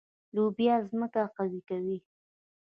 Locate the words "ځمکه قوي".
0.89-1.61